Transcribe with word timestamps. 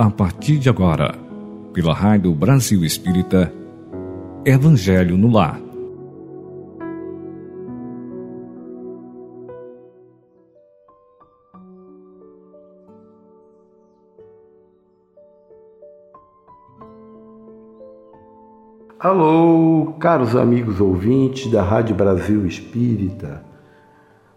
a 0.00 0.08
partir 0.08 0.56
de 0.56 0.70
agora, 0.70 1.14
pela 1.74 1.92
Rádio 1.92 2.34
Brasil 2.34 2.82
Espírita, 2.82 3.52
Evangelho 4.46 5.14
no 5.14 5.30
Lar. 5.30 5.60
Alô, 18.98 19.96
caros 20.00 20.34
amigos 20.34 20.80
ouvintes 20.80 21.52
da 21.52 21.62
Rádio 21.62 21.94
Brasil 21.94 22.46
Espírita. 22.46 23.44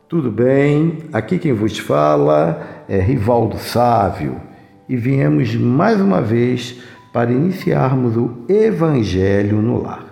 Tudo 0.09 0.29
bem? 0.29 1.05
Aqui 1.13 1.39
quem 1.39 1.53
vos 1.53 1.79
fala 1.79 2.83
é 2.89 2.99
Rivaldo 2.99 3.57
Sávio 3.57 4.51
e 4.93 4.95
viemos 4.95 5.55
mais 5.55 5.99
uma 5.99 6.21
vez 6.21 6.79
para 7.11 7.31
iniciarmos 7.31 8.15
o 8.15 8.45
Evangelho 8.47 9.59
no 9.59 9.81
lar. 9.81 10.05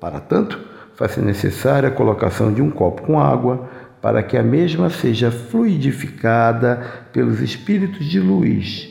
Para 0.00 0.20
tanto, 0.20 0.60
faz-se 0.94 1.20
necessária 1.20 1.88
a 1.88 1.92
colocação 1.92 2.52
de 2.52 2.62
um 2.62 2.70
copo 2.70 3.02
com 3.02 3.18
água 3.18 3.68
para 4.00 4.22
que 4.22 4.36
a 4.36 4.44
mesma 4.44 4.90
seja 4.90 5.32
fluidificada 5.32 6.80
pelos 7.12 7.40
espíritos 7.40 8.06
de 8.06 8.20
luz 8.20 8.88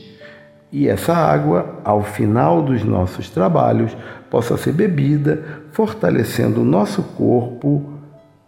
e 0.70 0.90
essa 0.90 1.14
água, 1.14 1.80
ao 1.86 2.04
final 2.04 2.62
dos 2.62 2.84
nossos 2.84 3.30
trabalhos, 3.30 3.96
possa 4.30 4.58
ser 4.58 4.74
bebida, 4.74 5.64
fortalecendo 5.72 6.62
o 6.62 6.66
nosso 6.66 7.02
corpo, 7.04 7.94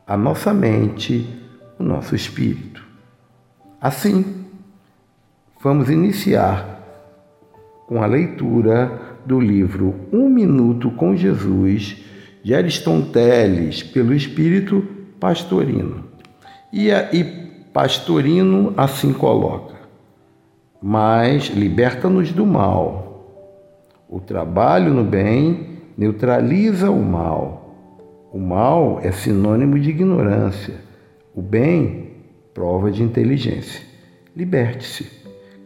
a 0.06 0.18
nossa 0.18 0.54
mente 0.54 1.38
o 1.80 1.84
nosso 1.84 2.14
espírito. 2.14 2.84
Assim, 3.80 4.41
vamos 5.62 5.90
iniciar 5.90 6.80
com 7.88 8.02
a 8.02 8.06
leitura 8.06 9.00
do 9.26 9.40
livro 9.40 9.96
Um 10.12 10.30
Minuto 10.30 10.92
com 10.92 11.16
Jesus, 11.16 12.04
de 12.44 12.56
Aristonteles, 12.56 13.84
pelo 13.84 14.14
Espírito 14.14 14.86
Pastorino. 15.20 16.06
E, 16.74 16.92
a, 16.92 17.14
e 17.14 17.24
Pastorino 17.74 18.74
assim 18.76 19.14
coloca: 19.14 19.76
Mas 20.82 21.48
liberta-nos 21.48 22.32
do 22.32 22.46
mal. 22.46 23.10
O 24.10 24.20
trabalho 24.20 24.94
no 24.94 25.04
bem 25.04 25.78
neutraliza 25.98 26.90
o 26.90 27.04
mal. 27.04 28.30
O 28.34 28.40
mal 28.40 29.00
é 29.04 29.12
sinônimo 29.12 29.80
de 29.80 29.90
ignorância 29.90 30.92
o 31.34 31.42
bem, 31.42 32.12
prova 32.54 32.92
de 32.92 33.02
inteligência. 33.02 33.82
Liberte-se, 34.36 35.21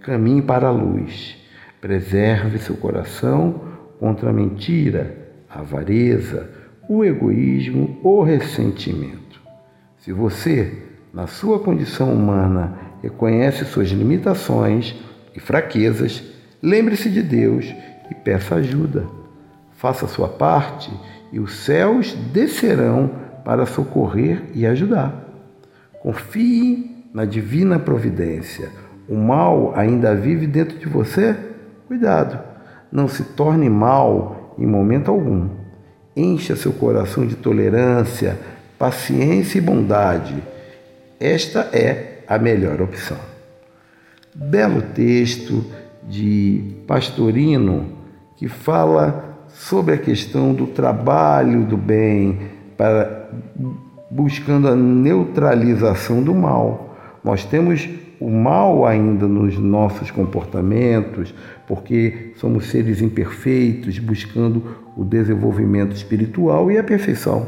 caminhe 0.05 0.41
para 0.41 0.67
a 0.67 0.71
luz, 0.71 1.35
preserve 1.81 2.59
seu 2.59 2.77
coração 2.77 3.61
contra 3.99 4.29
a 4.29 4.33
mentira, 4.33 5.17
a 5.49 5.61
avareza, 5.61 6.47
o 6.87 7.03
egoísmo 7.03 7.99
ou 8.03 8.21
ressentimento. 8.21 9.41
Se 9.97 10.13
você, 10.13 10.77
na 11.11 11.25
sua 11.25 11.59
condição 11.59 12.13
humana, 12.13 12.77
reconhece 13.01 13.65
suas 13.65 13.89
limitações 13.89 14.95
e 15.35 15.39
fraquezas, 15.39 16.23
lembre-se 16.61 17.09
de 17.09 17.23
Deus 17.23 17.65
e 18.11 18.13
peça 18.13 18.55
ajuda. 18.55 19.07
Faça 19.71 20.07
sua 20.07 20.29
parte 20.29 20.91
e 21.31 21.39
os 21.39 21.55
céus 21.55 22.13
descerão 22.31 23.09
para 23.43 23.65
socorrer 23.65 24.43
e 24.53 24.67
ajudar. 24.67 25.25
Confie 25.99 27.07
na 27.11 27.25
divina 27.25 27.79
providência. 27.79 28.84
O 29.07 29.15
mal 29.15 29.73
ainda 29.75 30.15
vive 30.15 30.47
dentro 30.47 30.77
de 30.77 30.87
você? 30.87 31.35
Cuidado, 31.87 32.39
não 32.91 33.07
se 33.07 33.23
torne 33.23 33.69
mal 33.69 34.55
em 34.57 34.65
momento 34.65 35.11
algum. 35.11 35.49
Encha 36.15 36.55
seu 36.55 36.73
coração 36.73 37.25
de 37.25 37.35
tolerância, 37.35 38.37
paciência 38.79 39.57
e 39.57 39.61
bondade. 39.61 40.35
Esta 41.19 41.69
é 41.71 42.23
a 42.27 42.37
melhor 42.37 42.81
opção. 42.81 43.17
Belo 44.33 44.81
texto 44.81 45.63
de 46.07 46.75
Pastorino 46.87 47.89
que 48.35 48.47
fala 48.47 49.45
sobre 49.47 49.95
a 49.95 49.97
questão 49.97 50.53
do 50.53 50.67
trabalho 50.67 51.63
do 51.63 51.77
bem 51.77 52.39
para 52.77 53.29
buscando 54.09 54.67
a 54.67 54.75
neutralização 54.75 56.21
do 56.21 56.33
mal. 56.33 56.95
Nós 57.23 57.43
temos 57.43 57.87
o 58.19 58.29
mal 58.29 58.85
ainda 58.85 59.27
nos 59.27 59.57
nossos 59.57 60.11
comportamentos, 60.11 61.33
porque 61.67 62.33
somos 62.35 62.67
seres 62.67 63.01
imperfeitos, 63.01 63.99
buscando 63.99 64.63
o 64.95 65.03
desenvolvimento 65.03 65.95
espiritual 65.95 66.71
e 66.71 66.77
a 66.77 66.83
perfeição. 66.83 67.47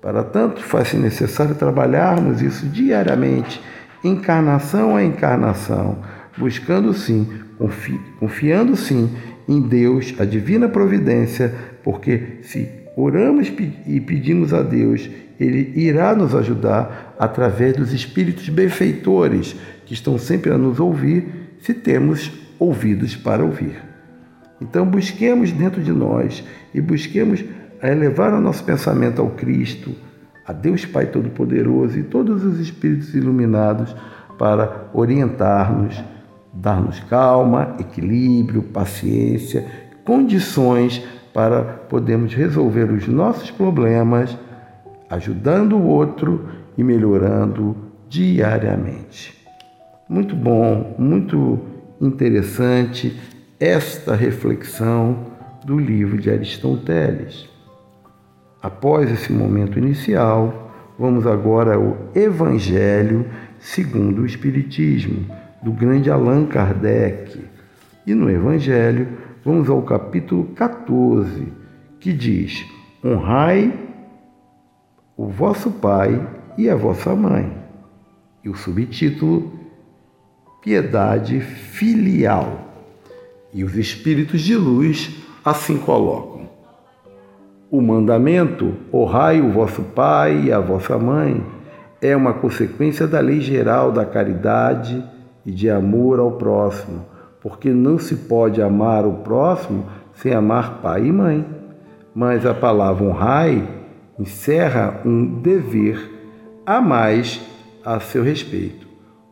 Para 0.00 0.24
tanto, 0.24 0.62
faz-se 0.62 0.96
necessário 0.96 1.54
trabalharmos 1.54 2.42
isso 2.42 2.66
diariamente, 2.66 3.62
encarnação 4.02 4.96
a 4.96 5.04
encarnação, 5.04 5.98
buscando 6.36 6.92
sim, 6.92 7.28
confi 7.56 8.00
confiando 8.18 8.74
sim 8.74 9.10
em 9.48 9.60
Deus, 9.60 10.14
a 10.18 10.24
divina 10.24 10.68
providência, 10.68 11.54
porque 11.84 12.38
se 12.42 12.81
oramos 12.96 13.52
e 13.86 14.00
pedimos 14.00 14.52
a 14.52 14.62
Deus 14.62 15.08
ele 15.38 15.72
irá 15.74 16.14
nos 16.14 16.34
ajudar 16.34 17.14
através 17.18 17.76
dos 17.76 17.92
espíritos 17.92 18.48
benfeitores 18.48 19.56
que 19.84 19.94
estão 19.94 20.18
sempre 20.18 20.52
a 20.52 20.58
nos 20.58 20.78
ouvir, 20.78 21.56
se 21.60 21.74
temos 21.74 22.30
ouvidos 22.58 23.16
para 23.16 23.44
ouvir. 23.44 23.76
Então, 24.60 24.86
busquemos 24.86 25.50
dentro 25.50 25.82
de 25.82 25.92
nós 25.92 26.44
e 26.72 26.80
busquemos 26.80 27.44
elevar 27.82 28.32
o 28.32 28.40
nosso 28.40 28.62
pensamento 28.62 29.20
ao 29.20 29.30
Cristo, 29.30 29.92
a 30.46 30.52
Deus 30.52 30.84
Pai 30.84 31.06
Todo-Poderoso 31.06 31.98
e 31.98 32.04
todos 32.04 32.44
os 32.44 32.60
espíritos 32.60 33.14
iluminados 33.14 33.94
para 34.38 34.88
orientar-nos, 34.94 36.02
dar-nos 36.52 37.00
calma, 37.00 37.76
equilíbrio, 37.80 38.62
paciência, 38.62 39.66
condições 40.04 41.02
para 41.32 41.62
podermos 41.62 42.34
resolver 42.34 42.90
os 42.90 43.08
nossos 43.08 43.50
problemas 43.50 44.36
ajudando 45.08 45.76
o 45.76 45.86
outro 45.86 46.48
e 46.76 46.82
melhorando 46.82 47.76
diariamente. 48.08 49.46
Muito 50.08 50.34
bom, 50.34 50.94
muito 50.98 51.60
interessante 52.00 53.18
esta 53.60 54.14
reflexão 54.14 55.32
do 55.64 55.78
livro 55.78 56.18
de 56.18 56.30
Aristóteles. 56.30 57.48
Após 58.62 59.10
esse 59.10 59.32
momento 59.32 59.78
inicial, 59.78 60.72
vamos 60.98 61.26
agora 61.26 61.74
ao 61.74 61.96
Evangelho 62.14 63.26
segundo 63.58 64.22
o 64.22 64.26
Espiritismo, 64.26 65.26
do 65.62 65.72
grande 65.72 66.10
Allan 66.10 66.46
Kardec. 66.46 67.40
E 68.06 68.14
no 68.14 68.28
Evangelho, 68.28 69.06
vamos 69.44 69.68
ao 69.68 69.82
capítulo 69.82 70.44
14, 70.54 71.52
que 71.98 72.12
diz: 72.12 72.64
Honrai 73.04 73.72
o 75.16 75.26
vosso 75.26 75.70
pai 75.70 76.24
e 76.56 76.68
a 76.68 76.76
vossa 76.76 77.14
mãe. 77.14 77.52
E 78.44 78.48
o 78.48 78.54
subtítulo 78.54 79.52
Piedade 80.62 81.40
Filial. 81.40 82.72
E 83.52 83.64
os 83.64 83.76
espíritos 83.76 84.40
de 84.40 84.56
luz 84.56 85.16
assim 85.44 85.76
colocam. 85.78 86.48
O 87.70 87.80
mandamento, 87.80 88.74
honrai 88.92 89.40
o 89.40 89.50
vosso 89.50 89.82
pai 89.82 90.44
e 90.44 90.52
a 90.52 90.60
vossa 90.60 90.98
mãe, 90.98 91.44
é 92.00 92.16
uma 92.16 92.34
consequência 92.34 93.06
da 93.06 93.20
lei 93.20 93.40
geral 93.40 93.92
da 93.92 94.04
caridade 94.04 95.02
e 95.46 95.50
de 95.50 95.70
amor 95.70 96.18
ao 96.18 96.32
próximo, 96.32 97.04
porque 97.42 97.70
não 97.70 97.98
se 97.98 98.14
pode 98.14 98.62
amar 98.62 99.04
o 99.04 99.14
próximo 99.14 99.86
sem 100.14 100.32
amar 100.32 100.80
pai 100.80 101.06
e 101.06 101.12
mãe. 101.12 101.44
Mas 102.14 102.46
a 102.46 102.54
palavra 102.54 103.04
honrai 103.04 103.68
encerra 104.18 105.00
um 105.04 105.40
dever 105.40 106.10
a 106.64 106.80
mais 106.80 107.40
a 107.84 107.98
seu 107.98 108.22
respeito, 108.22 108.86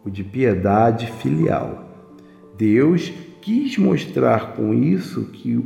o 0.04 0.10
de 0.10 0.24
piedade 0.24 1.06
filial. 1.06 1.84
Deus 2.56 3.12
quis 3.40 3.78
mostrar 3.78 4.54
com 4.54 4.74
isso 4.74 5.26
que 5.26 5.64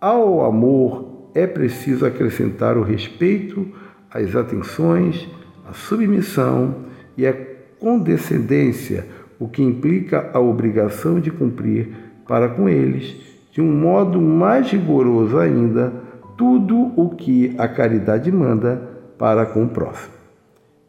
ao 0.00 0.44
amor 0.44 1.30
é 1.34 1.46
preciso 1.46 2.04
acrescentar 2.04 2.76
o 2.76 2.82
respeito, 2.82 3.72
as 4.10 4.34
atenções, 4.34 5.28
a 5.68 5.72
submissão 5.72 6.86
e 7.16 7.26
a 7.26 7.34
condescendência, 7.78 9.06
o 9.38 9.48
que 9.48 9.62
implica 9.62 10.30
a 10.32 10.40
obrigação 10.40 11.20
de 11.20 11.30
cumprir 11.30 11.88
para 12.26 12.48
com 12.48 12.68
eles, 12.68 13.16
de 13.52 13.60
um 13.60 13.72
modo 13.72 14.20
mais 14.20 14.70
rigoroso 14.70 15.38
ainda, 15.38 15.92
tudo 16.36 16.92
o 16.96 17.10
que 17.10 17.54
a 17.56 17.66
caridade 17.68 18.30
manda 18.30 18.96
para 19.18 19.46
com 19.46 19.64
o 19.64 19.68
próximo. 19.68 20.14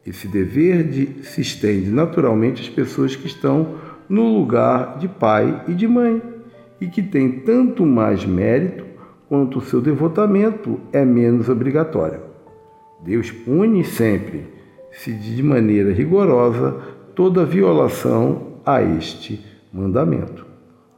Esse 0.05 0.27
dever 0.27 0.83
de, 0.83 1.23
se 1.23 1.41
estende 1.41 1.89
naturalmente 1.89 2.61
às 2.61 2.69
pessoas 2.69 3.15
que 3.15 3.27
estão 3.27 3.75
no 4.09 4.37
lugar 4.37 4.97
de 4.97 5.07
pai 5.07 5.63
e 5.67 5.73
de 5.73 5.87
mãe 5.87 6.21
e 6.79 6.87
que 6.87 7.01
tem 7.01 7.39
tanto 7.39 7.85
mais 7.85 8.25
mérito 8.25 8.85
quanto 9.27 9.59
o 9.59 9.61
seu 9.61 9.81
devotamento 9.81 10.79
é 10.93 11.03
menos 11.03 11.49
obrigatório. 11.49 12.21
Deus 13.03 13.31
pune 13.31 13.83
sempre, 13.83 14.45
se 14.91 15.11
de 15.13 15.43
maneira 15.43 15.91
rigorosa, 15.91 16.77
toda 17.17 17.43
violação 17.43 18.59
a 18.63 18.79
este 18.79 19.43
mandamento. 19.73 20.45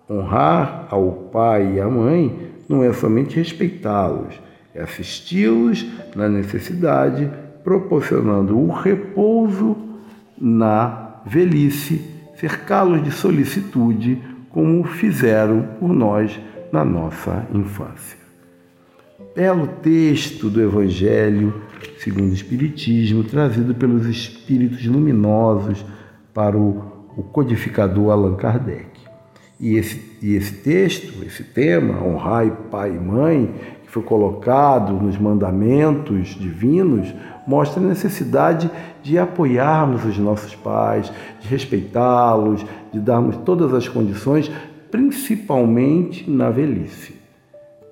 Honrar 0.09 0.87
ao 0.89 1.29
pai 1.31 1.75
e 1.75 1.79
à 1.79 1.87
mãe 1.87 2.51
não 2.67 2.83
é 2.83 2.91
somente 2.91 3.37
respeitá-los, 3.37 4.35
é 4.75 4.81
assisti-los 4.81 5.85
na 6.13 6.27
necessidade, 6.27 7.31
proporcionando 7.63 8.59
o 8.59 8.69
repouso 8.69 9.77
na 10.37 11.21
velhice, 11.25 12.01
cercá-los 12.35 13.01
de 13.01 13.11
solicitude, 13.11 14.21
como 14.49 14.83
fizeram 14.83 15.69
por 15.79 15.93
nós 15.93 16.37
na 16.69 16.83
nossa 16.83 17.47
infância. 17.53 18.17
Belo 19.33 19.67
texto 19.81 20.49
do 20.49 20.61
Evangelho 20.61 21.53
segundo 21.99 22.31
o 22.31 22.33
Espiritismo, 22.33 23.23
trazido 23.23 23.73
pelos 23.73 24.05
espíritos 24.05 24.85
luminosos 24.85 25.85
para 26.33 26.57
o, 26.57 26.83
o 27.17 27.23
codificador 27.23 28.11
Allan 28.11 28.35
Kardec. 28.35 28.87
E 29.59 29.75
esse, 29.75 30.17
e 30.21 30.35
esse 30.35 30.53
texto, 30.53 31.23
esse 31.25 31.43
tema, 31.43 32.01
honrai 32.01 32.55
pai 32.71 32.95
e 32.95 32.99
mãe, 32.99 33.53
que 33.83 33.91
foi 33.91 34.03
colocado 34.03 34.93
nos 34.93 35.17
mandamentos 35.17 36.29
divinos, 36.29 37.13
mostra 37.45 37.83
a 37.83 37.85
necessidade 37.85 38.69
de 39.01 39.17
apoiarmos 39.17 40.05
os 40.05 40.17
nossos 40.17 40.55
pais, 40.55 41.11
de 41.41 41.47
respeitá-los, 41.47 42.65
de 42.93 42.99
darmos 42.99 43.35
todas 43.37 43.73
as 43.73 43.87
condições, 43.87 44.49
principalmente 44.89 46.29
na 46.29 46.49
velhice. 46.49 47.15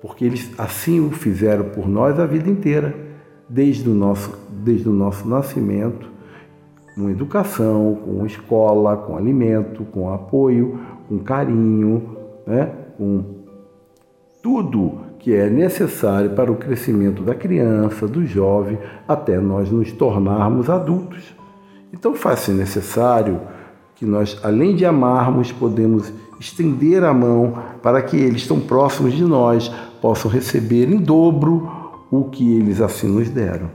Porque 0.00 0.24
eles 0.24 0.50
assim 0.56 1.00
o 1.00 1.10
fizeram 1.10 1.64
por 1.64 1.88
nós 1.88 2.18
a 2.18 2.24
vida 2.24 2.48
inteira, 2.48 2.94
desde 3.48 3.88
o 3.88 3.94
nosso, 3.94 4.38
desde 4.50 4.88
o 4.88 4.92
nosso 4.92 5.28
nascimento, 5.28 6.08
com 6.98 7.08
educação, 7.08 7.96
com 8.04 8.26
escola, 8.26 8.96
com 8.96 9.16
alimento, 9.16 9.84
com 9.84 10.12
apoio, 10.12 10.80
com 11.08 11.18
carinho, 11.20 12.16
né? 12.44 12.72
com 12.96 13.22
tudo 14.42 14.98
que 15.20 15.32
é 15.32 15.48
necessário 15.48 16.30
para 16.30 16.50
o 16.50 16.56
crescimento 16.56 17.22
da 17.22 17.34
criança, 17.34 18.08
do 18.08 18.26
jovem, 18.26 18.78
até 19.06 19.38
nós 19.38 19.70
nos 19.70 19.92
tornarmos 19.92 20.68
adultos. 20.68 21.34
Então 21.92 22.14
faz-se 22.14 22.50
necessário 22.50 23.40
que 23.94 24.04
nós, 24.04 24.38
além 24.42 24.74
de 24.74 24.84
amarmos, 24.84 25.52
podemos 25.52 26.12
estender 26.40 27.04
a 27.04 27.14
mão 27.14 27.54
para 27.80 28.02
que 28.02 28.16
eles 28.16 28.46
tão 28.46 28.60
próximos 28.60 29.12
de 29.12 29.24
nós 29.24 29.68
possam 30.00 30.30
receber 30.30 30.88
em 30.90 30.98
dobro 30.98 31.70
o 32.10 32.24
que 32.24 32.56
eles 32.56 32.80
assim 32.80 33.08
nos 33.08 33.28
deram. 33.28 33.70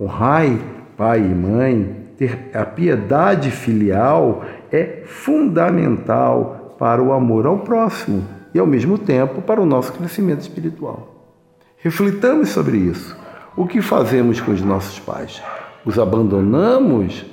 Honrai 0.00 0.60
pai 0.96 1.20
e 1.20 1.34
mãe, 1.34 2.03
ter 2.16 2.50
a 2.54 2.64
piedade 2.64 3.50
filial 3.50 4.44
é 4.70 5.02
fundamental 5.06 6.76
para 6.78 7.02
o 7.02 7.12
amor 7.12 7.46
ao 7.46 7.58
próximo 7.58 8.24
e, 8.52 8.58
ao 8.58 8.66
mesmo 8.66 8.98
tempo, 8.98 9.42
para 9.42 9.60
o 9.60 9.66
nosso 9.66 9.92
crescimento 9.92 10.40
espiritual. 10.40 11.32
Reflitamos 11.78 12.50
sobre 12.50 12.78
isso. 12.78 13.16
O 13.56 13.66
que 13.66 13.82
fazemos 13.82 14.40
com 14.40 14.52
os 14.52 14.62
nossos 14.62 14.98
pais? 14.98 15.42
Os 15.84 15.98
abandonamos? 15.98 17.24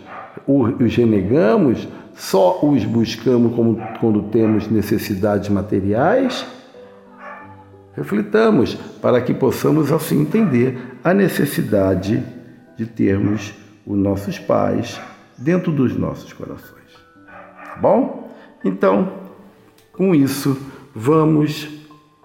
Os 0.47 0.95
renegamos? 0.95 1.87
Só 2.13 2.59
os 2.63 2.83
buscamos 2.83 3.53
quando 3.99 4.23
temos 4.23 4.67
necessidades 4.67 5.49
materiais? 5.49 6.45
Reflitamos 7.95 8.75
para 9.01 9.21
que 9.21 9.33
possamos 9.33 9.91
assim 9.91 10.21
entender 10.21 10.77
a 11.03 11.13
necessidade 11.13 12.23
de 12.77 12.85
termos 12.85 13.53
os 13.85 13.97
nossos 13.97 14.37
pais 14.39 14.99
dentro 15.37 15.71
dos 15.71 15.95
nossos 15.97 16.31
corações. 16.33 16.91
Tá 17.25 17.77
bom? 17.81 18.31
Então, 18.63 19.13
com 19.91 20.13
isso, 20.13 20.57
vamos 20.95 21.67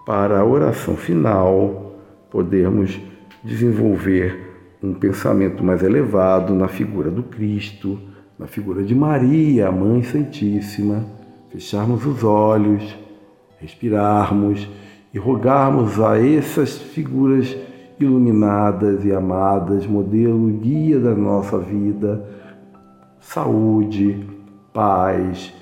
para 0.04 0.38
a 0.38 0.44
oração 0.44 0.96
final, 0.96 1.96
podermos 2.30 3.00
desenvolver 3.42 4.46
um 4.82 4.94
pensamento 4.94 5.64
mais 5.64 5.82
elevado 5.82 6.54
na 6.54 6.68
figura 6.68 7.10
do 7.10 7.22
Cristo, 7.22 7.98
na 8.38 8.46
figura 8.46 8.82
de 8.82 8.94
Maria, 8.94 9.68
a 9.68 9.72
Mãe 9.72 10.02
Santíssima, 10.02 11.04
fecharmos 11.50 12.04
os 12.04 12.22
olhos, 12.22 12.96
respirarmos 13.58 14.68
e 15.12 15.18
rogarmos 15.18 15.98
a 16.00 16.20
essas 16.20 16.76
figuras 16.76 17.56
iluminadas 17.98 19.04
e 19.04 19.12
amadas, 19.12 19.86
modelo 19.86 20.48
guia 20.58 21.00
da 21.00 21.14
nossa 21.14 21.58
vida, 21.58 22.24
saúde, 23.20 24.26
paz, 24.72 25.52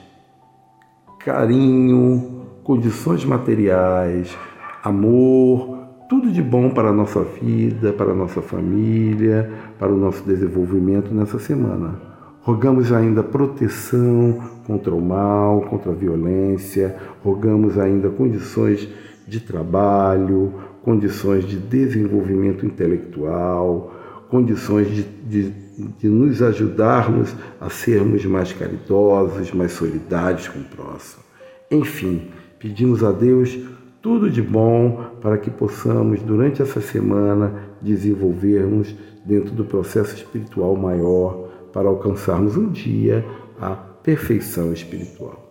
carinho, 1.21 2.47
condições 2.63 3.25
materiais, 3.25 4.37
amor, 4.83 5.79
tudo 6.09 6.31
de 6.31 6.43
bom 6.43 6.71
para 6.71 6.89
a 6.89 6.93
nossa 6.93 7.23
vida, 7.23 7.93
para 7.93 8.13
a 8.13 8.15
nossa 8.15 8.43
família, 8.43 9.51
para 9.79 9.93
o 9.93 9.97
nosso 9.97 10.23
desenvolvimento 10.25 11.15
nessa 11.15 11.39
semana. 11.39 11.95
Rogamos 12.43 12.93
ainda 12.93 13.23
proteção 13.23 14.39
contra 14.67 14.95
o 14.95 15.01
mal, 15.01 15.63
contra 15.63 15.93
a 15.93 15.95
violência, 15.95 16.95
rogamos 17.23 17.79
ainda 17.79 18.11
condições 18.11 18.87
de 19.27 19.41
trabalho, 19.41 20.53
condições 20.85 21.47
de 21.47 21.57
desenvolvimento 21.57 22.67
intelectual, 22.67 23.93
condições 24.29 24.89
de, 24.89 25.03
de, 25.03 25.53
de 25.99 26.09
nos 26.09 26.43
ajudarmos 26.43 27.35
a 27.61 27.71
sermos 27.71 28.25
mais 28.27 28.53
caridosos, 28.53 29.51
mais 29.53 29.73
solidários 29.73 30.47
com 30.47 30.61
o 30.61 30.65
próximo. 30.65 31.25
Enfim, 31.71 32.29
pedimos 32.59 33.03
a 33.03 33.11
Deus 33.11 33.59
tudo 34.03 34.29
de 34.29 34.43
bom 34.43 35.13
para 35.23 35.39
que 35.39 35.51
possamos, 35.51 36.21
durante 36.21 36.61
essa 36.61 36.81
semana, 36.81 37.55
desenvolvermos 37.81 38.95
dentro 39.25 39.53
do 39.53 39.65
processo 39.65 40.15
espiritual 40.15 40.77
maior 40.77 41.49
para 41.73 41.89
alcançarmos 41.89 42.57
um 42.57 42.69
dia 42.71 43.25
a 43.59 43.71
perfeição 43.71 44.73
espiritual. 44.73 45.44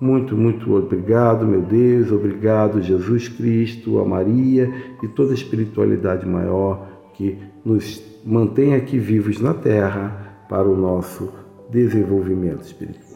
Muito, 0.00 0.34
muito 0.34 0.74
obrigado, 0.74 1.46
meu 1.46 1.60
Deus, 1.60 2.10
obrigado, 2.10 2.80
Jesus 2.80 3.28
Cristo, 3.28 4.00
a 4.00 4.04
Maria 4.04 4.72
e 5.02 5.08
toda 5.08 5.32
a 5.32 5.34
espiritualidade 5.34 6.26
maior 6.26 6.88
que 7.12 7.38
nos 7.62 8.02
mantém 8.24 8.74
aqui 8.74 8.98
vivos 8.98 9.40
na 9.40 9.52
terra 9.52 10.44
para 10.48 10.66
o 10.66 10.76
nosso 10.76 11.30
desenvolvimento 11.70 12.62
espiritual. 12.62 13.10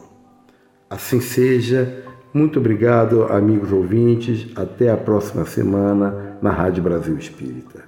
Assim 0.89 1.19
seja. 1.19 2.03
Muito 2.33 2.59
obrigado, 2.59 3.23
amigos 3.23 3.71
ouvintes. 3.71 4.47
Até 4.55 4.91
a 4.91 4.97
próxima 4.97 5.45
semana 5.45 6.37
na 6.41 6.51
Rádio 6.51 6.83
Brasil 6.83 7.17
Espírita. 7.17 7.83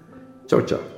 Tchau, 0.47 0.61
tchau. 0.61 0.96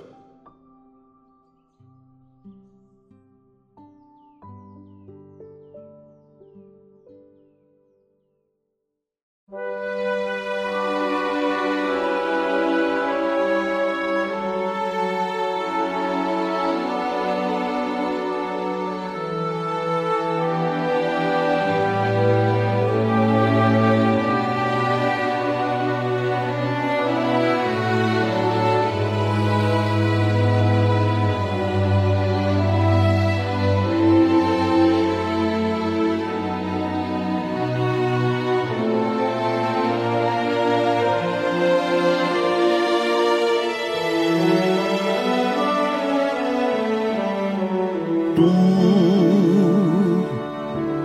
tu 48.40 50.26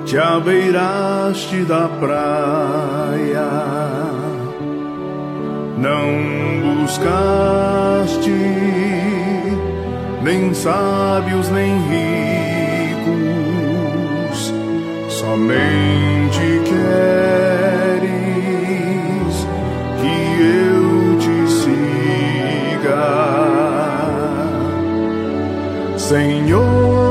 te 0.07 0.17
abeiraste 0.17 1.65
da 1.65 1.89
praia, 1.89 3.51
não 5.77 6.07
buscaste 6.83 8.31
nem 10.23 10.55
sábios 10.55 11.49
nem 11.51 11.73
ricos, 11.89 13.35
somente 15.09 16.63
queres 16.71 18.05
que 20.01 20.17
eu 20.41 21.19
te 21.19 21.37
siga, 21.51 23.05
Senhor. 25.97 27.04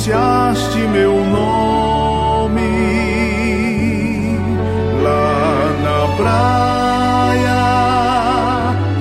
Pronunciaste 0.00 0.78
meu 0.88 1.12
nome 1.12 2.60
lá 5.02 5.74
na 5.84 6.16
praia. 6.16 7.60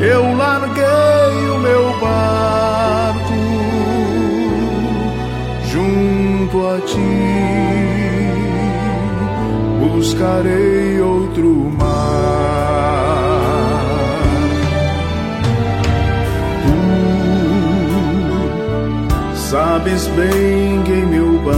Eu 0.01 0.35
larguei 0.35 1.49
o 1.51 1.59
meu 1.59 1.97
barco 1.99 3.33
junto 5.71 6.67
a 6.67 6.81
ti 6.81 7.19
buscarei 9.79 10.68
sabes 19.79 20.07
bem 20.07 20.83
que 20.83 20.91
em 20.91 21.05
meu 21.05 21.39
barco 21.39 21.55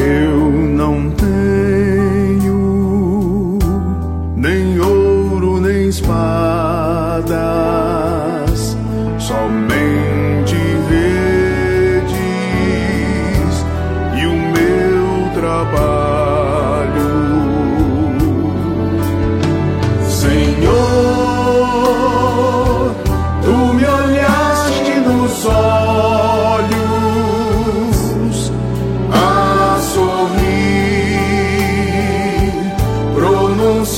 eu 0.00 0.50
não 0.50 1.10
tenho 1.12 2.48
nem 4.34 4.80
ouro 4.80 5.60
nem 5.60 5.88
espadas, 5.88 6.47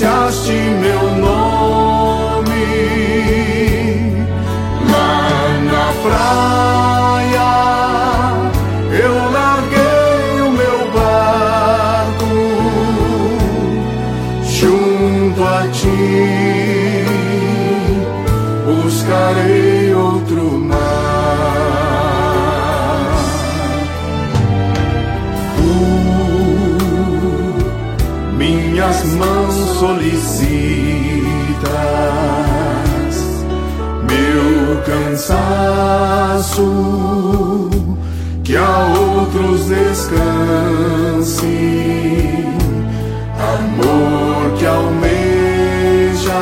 pronunciaste 0.00 0.52
meu 0.52 1.14
nome 1.16 2.44
lá 4.90 5.60
na 5.64 5.92
praia. 6.02 6.79
Minhas 28.80 29.04
mãos 29.12 29.54
solicitas, 29.78 30.24
meu 34.08 34.80
cansaço, 34.86 36.64
que 38.42 38.56
a 38.56 38.86
outros 38.98 39.66
descanse, 39.66 41.44
amor 43.38 44.52
que 44.58 44.64
almeja 44.64 46.40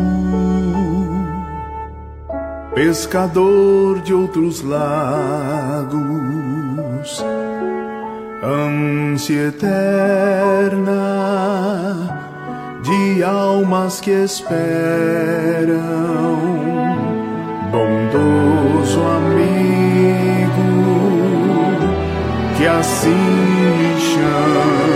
pescador 2.74 4.00
de 4.00 4.12
outros 4.14 4.62
lagos, 4.62 6.02
ânsia 8.42 9.48
eterna 9.48 10.92
de 12.82 13.22
almas 13.22 14.00
que 14.00 14.10
esperam, 14.10 14.42
bondoso 17.70 19.00
amigo 19.00 19.51
que 22.62 22.68
assim 22.68 23.08
me 23.08 24.00
chamas, 24.00 24.91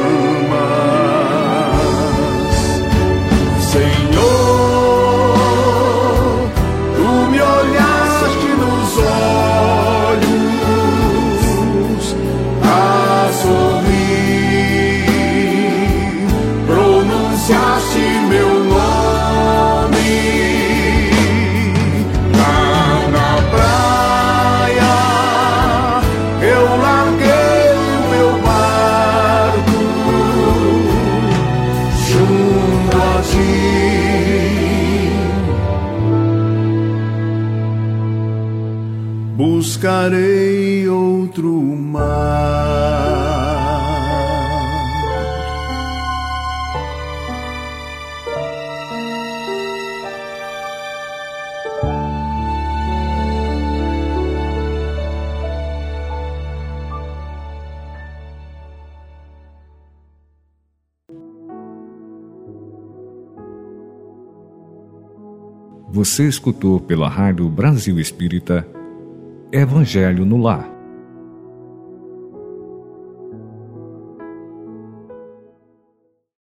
buscarei 39.86 40.88
outro 40.88 41.48
mar. 41.52 42.26
Você 65.88 66.26
escutou 66.26 66.80
pela 66.80 67.08
Rádio 67.08 67.48
Brasil 67.48 68.00
Espírita 68.00 68.75
Evangelho 69.56 70.26
no 70.26 70.36
Lar. 70.36 70.75